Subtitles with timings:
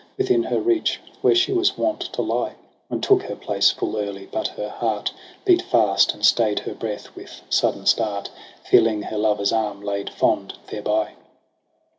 [0.17, 2.55] Within her reach, where she was wont to lie:
[2.89, 5.13] And took her place full early j but her heart
[5.45, 8.31] Beat fast, and stay'd her breath with sudden start.
[8.63, 11.11] Feeling her lover's arm laid fond thereby.